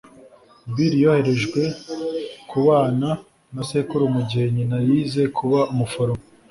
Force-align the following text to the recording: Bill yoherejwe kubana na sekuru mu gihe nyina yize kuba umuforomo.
Bill 0.73 0.93
yoherejwe 1.03 1.61
kubana 2.49 3.09
na 3.53 3.61
sekuru 3.69 4.03
mu 4.15 4.21
gihe 4.29 4.45
nyina 4.55 4.77
yize 4.87 5.23
kuba 5.37 5.59
umuforomo. 5.73 6.23